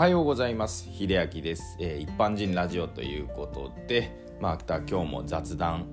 [0.00, 0.88] はようございます。
[0.90, 5.88] 秀明です、えー、一般人ラジオということでまた今日も雑談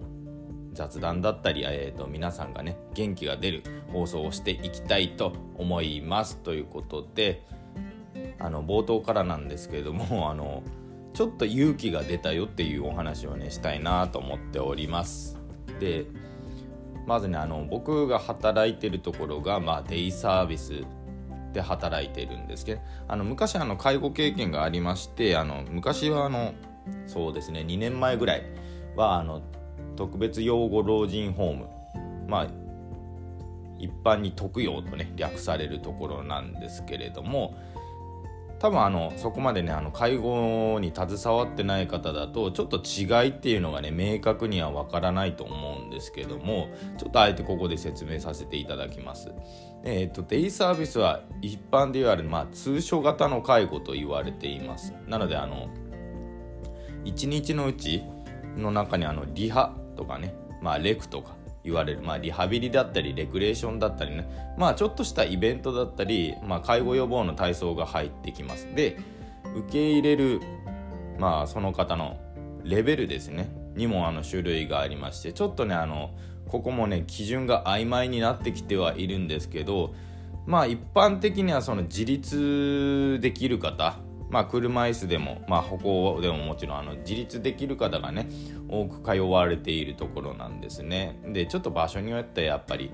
[0.71, 6.37] 雑談だったり、えーと、皆さんがね元気が出る放送をしていきたいと思います。
[6.37, 7.43] ということで
[8.39, 10.63] あの冒頭からなんですけれども あの
[11.13, 15.37] ちょっと勇気が出たよっていうお話をねしたいなと思っております。
[15.81, 16.05] で
[17.05, 20.85] まずねあの僕が働いてるところが、まあ、デイサービス
[21.57, 26.53] で働いているんですけどあの昔あの介護経験がありましてあの昔はあの
[27.07, 28.43] そうですね2年前ぐらい
[28.95, 29.41] はあの
[29.95, 31.67] 特別養護老人ホーム
[32.27, 32.47] まあ
[33.79, 37.55] 一般に特養とね略されるところなんですけれども
[38.59, 49.31] 多分あのそこまでねあの介護に携わってない方だとちょっと違いっていうのがね明確にはわからないと思うんですけどもちょっとあえてここで説明させていただきます。
[49.83, 54.93] えーと、デイサービスは一般で言われる、まあ、通所型の介護と言われています。
[55.07, 55.69] なのであの
[57.05, 58.03] 1日のうち
[58.57, 61.36] の中にあのリハとかね、まあ、レクとか
[61.67, 68.67] 言われる、まあ、リハビリだったりレクレーションだったりね、まあ、ちょっとしたイベントだったり、まあ、介護予防の体操が入ってきます。
[68.73, 68.97] で
[69.55, 70.41] 受け入れる、
[71.19, 72.17] まあ、その方の
[72.63, 73.49] レベルですね。
[73.75, 76.09] にもあの種類がありましてちょっとねあの
[76.49, 79.93] ここもね基準が曖昧になってきてはいるんですけど
[80.45, 83.99] まあ一般的にはその自立できる方
[84.29, 88.27] まあ、車椅子でも、まあ、歩行でももちろんあの自立できる方がね
[88.67, 91.19] 多く通われているところなんですね。
[91.25, 92.91] でちょっと場所によってやっぱり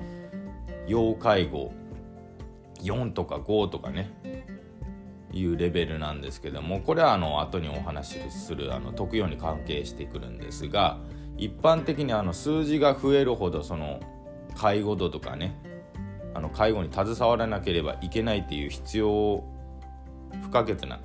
[0.87, 1.73] 要介護
[2.81, 4.11] 4とか5とかね
[5.31, 10.99] いうレベルなんですけどもこれはあの後にお話しするあの特養に関係してくるんですが
[11.37, 13.99] 一般的にあの数字が増えるほどその
[14.55, 15.55] 介護度とかね
[16.35, 19.43] あの介護に携わらなければいけないっていう必要
[20.43, 20.99] 不可欠な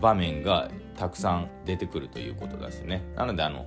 [0.00, 3.02] 場面がたくさん出てくるということですね。
[3.16, 3.66] なのであの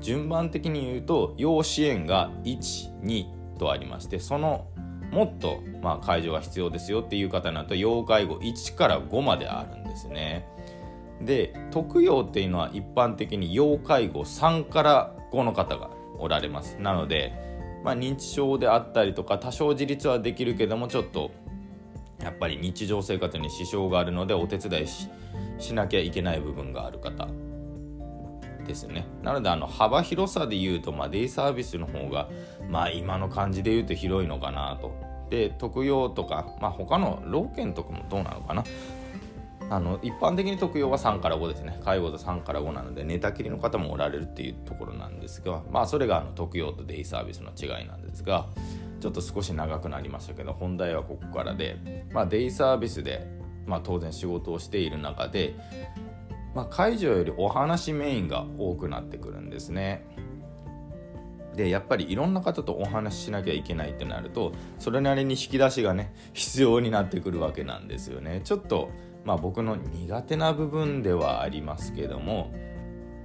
[0.00, 3.26] 順番的に言うと要支援が12
[3.58, 4.66] とありましてその
[5.10, 10.46] もっとまあ介助が必要ですよっていう方になると要介護1から5まであるんですね。
[11.20, 16.76] で特養っていうのは一般的に要介護3から5の方がおられます。
[16.80, 17.32] なので、
[17.84, 21.30] まあ、認知症であったりとか多少自立はできるけどもちょっと
[22.22, 27.28] やっぱり日常生活に支障があるのでお手伝いしなきゃいけない部分がある方
[28.66, 29.06] ですね。
[29.22, 32.28] なのであの幅広さで言うと、まあ、デイサービスの方が
[32.68, 34.92] まあ今の感じで言うと広いのかなと。
[35.30, 38.64] で特養とか、まあ、他の老犬とかもどうなのかな。
[39.70, 41.78] あの一般的に特養は3から5ですね。
[41.84, 48.48] 介護と3から5なので寝たきりの方もおられるっていうところなんですがまあそれがあの特養とデイサービスの違いなんですが
[49.00, 53.40] ちょっと少し長くなりましたけど本題はここからで、まあ、デイサービスで
[53.70, 55.54] まあ、当然仕事をしている中で、
[56.54, 60.04] まあ、解除よりお話メインが多くなってくるんですね。
[61.54, 68.40] でやっぱりいろんな方とお話ししなきゃいけないってなるとそれなりに引き出しがね必要になってくるわけなんですよね。
[68.44, 68.90] ちょっと
[69.24, 72.52] まあ僕の苦手な部分ではありますけども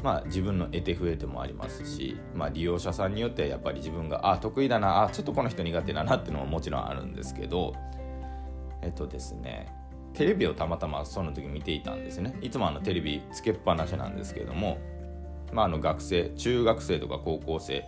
[0.06, 7.74] まあ自分の得手不得手もありますし、まあ、利用者さんによってはやっぱり自分があ得意だなあちょっとこの人苦手だなっていうのももちろんあるんですけど
[8.84, 9.68] えっとですね
[10.14, 12.38] テレビをたまたまその時見ていたんですね。
[12.40, 14.78] いつもあのテレビつけっぱなしなんですけども、
[15.52, 17.84] まあ、あの学生中学生とか高校生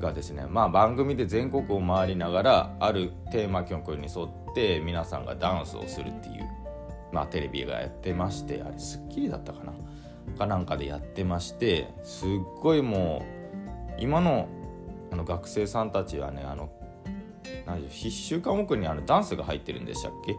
[0.00, 6.48] がですね、まあ、番組で全国を回りながらあるテーマ曲に沿って皆さんがダンスをするっていう、
[7.12, 9.72] まあ、テレビがやってましてあれ『スッキリ』だったかな。
[10.38, 12.28] かなんかでやってましてすっ
[12.60, 13.24] ごいも
[13.98, 14.48] う今の
[15.12, 16.70] あの学生さんたちはねあの
[17.90, 20.36] 必修科目にあのダンスが入ってるんでしたっけ？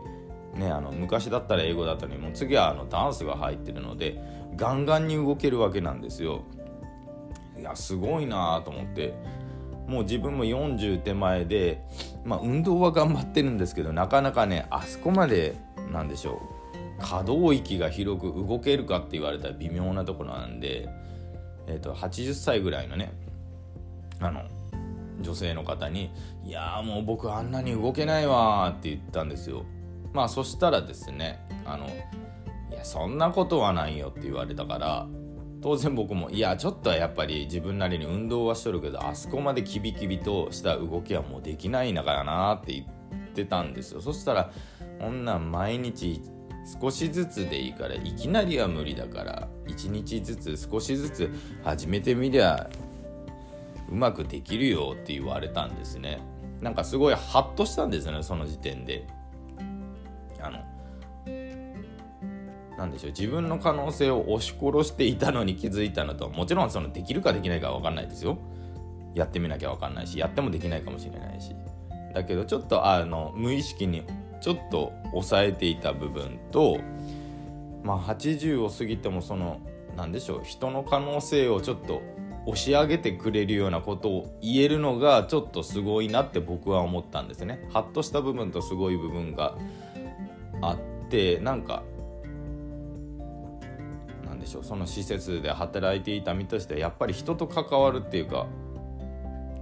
[0.60, 4.22] ね、あの昔だったら英語だったのにもう次はあのダンスが入ってるので
[4.56, 6.44] ガンガンに動けるわけなんですよ。
[7.58, 9.14] いやすごいなと思って
[9.88, 11.84] もう自分も40手前で、
[12.24, 15.56] まあ、運動は頑張ってるんですけどなかなかねあそこまで
[15.92, 16.53] なんでしょう
[17.04, 20.88] 可動域が広く動けるかって言われたら微妙なところなんで、
[21.68, 23.14] えーと、80歳ぐらいのね
[24.22, 24.44] あの
[25.20, 26.12] 女性の方に
[26.46, 29.66] 「いやもう僕あんなに動けないわ」って言ったんですよ。
[30.14, 31.88] まあそしたらですねあの
[32.72, 35.08] 「いやそんなことはないよ」って言われたから
[35.62, 44.52] 当然僕もいやちょっとはやっぱり自分なりに運動はしとるけどあそこまでキビキビとした動きはもうできないんだからなって言ってたんですよそしたら
[45.00, 46.22] こんなん毎日
[46.66, 51.32] 少しずつでいいからいきなりは無理だから1日ずつ少しずつ
[51.64, 52.70] 始めてみりゃ
[53.90, 56.20] うまくできるよって言われたんですね。
[56.62, 59.06] なんかすごいハッとしたんですよねその時点で。
[60.42, 60.60] あの
[62.78, 68.38] なんでしょう自分の可能性を押し殺していたのに気づいたのともちろんそのできるかできないかは分かんないですよ。
[69.14, 71.54] やってみなきゃ分かんないしやってもできないかもしれないし。
[72.14, 74.04] だけどちょっとあの無意識に
[74.44, 76.78] ちょっと抑えていた部分と
[77.82, 79.62] まあ80を過ぎてもその
[79.96, 82.02] 何でしょう人の可能性をちょっと
[82.46, 87.66] 押し上げてくれるようなことを言えるのがちょっとすごいなって僕は思ったんですね。
[87.72, 89.56] ハッとした部分とすごい部分が
[90.62, 91.84] あってなんか
[94.26, 98.48] なんでしょうその施設で働いていた身としてはやっぱり人と関わるっていうか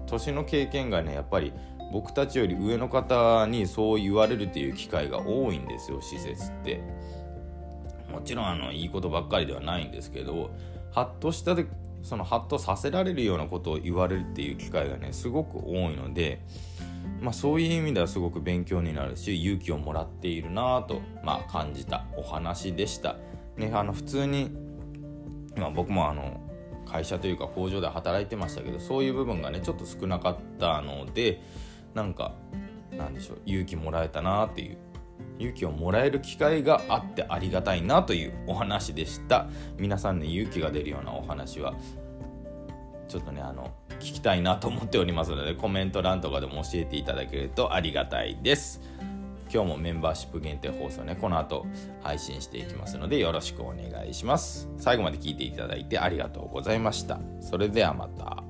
[0.08, 1.54] 年の経験がねやっぱり
[1.92, 6.82] 僕たちより上の方にそう言われるっていう機会が多いんですよ施設って。
[8.12, 10.52] もちろんあのいいことばっかりではないんですけど
[10.92, 11.66] ハッとしたで
[12.04, 16.42] そのハッとさせられるようなことを言われるっていう機会がねすごく多いので、
[17.22, 23.18] まあ、そういう意味ではすごく勉強になるし勇気をもらっているなと、まあ、感じたお話でした。
[23.56, 24.52] ね、あの普通に、
[25.56, 26.42] まあ、僕もあの
[26.88, 31.42] 会社というか工場で働いてましたけどそういう部分がねちょっと少なかったので
[31.94, 32.34] なんか
[32.98, 34.78] なんでしょう勇気もらえたなっていう
[35.40, 39.48] 勇気をもらえる機会があってありがたいなというお話でした。
[39.78, 41.74] 皆さんね勇気が出るようなお話は
[43.08, 48.82] ちょっとねあの聞きたいなと思っておりますのでコメント欄とかでも教えていただけるとありがたいです。
[49.54, 51.66] 今日もメンバーシップ限定放送ねこの後
[52.02, 54.70] 配信していきますのでよろしくお願いします。
[54.78, 57.20] 最後まで聞いていただいてありがとうございました。
[57.42, 58.44] それではまた。